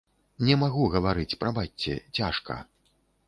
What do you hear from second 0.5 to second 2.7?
магу гаварыць, прабачце, цяжка.